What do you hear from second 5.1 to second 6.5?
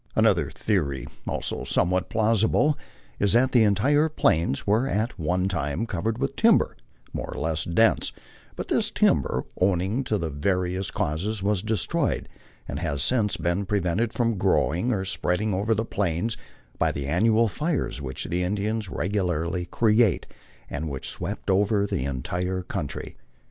one time covered with